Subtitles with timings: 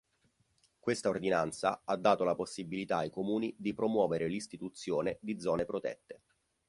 [0.79, 6.21] Questa ordinanza ha dato la possibilità ai comuni di promuovere l'istituzione di zone protette.